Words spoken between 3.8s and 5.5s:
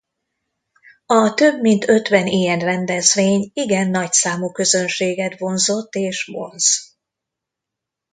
nagy számú közönséget